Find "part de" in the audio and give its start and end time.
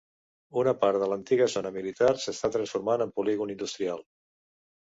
0.83-1.09